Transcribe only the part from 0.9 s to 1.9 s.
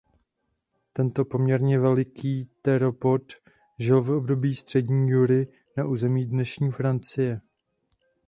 Tento poměrně